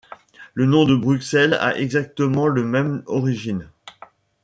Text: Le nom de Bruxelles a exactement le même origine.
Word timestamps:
Le 0.55 0.65
nom 0.65 0.85
de 0.85 0.95
Bruxelles 0.95 1.53
a 1.61 1.77
exactement 1.77 2.47
le 2.47 2.63
même 2.63 3.03
origine. 3.05 3.69